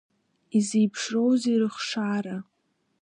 Изеиԥшроузеи 0.57 1.57
рыхшара? 1.61 2.37